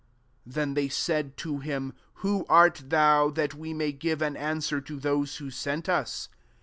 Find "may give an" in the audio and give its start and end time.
3.71-4.35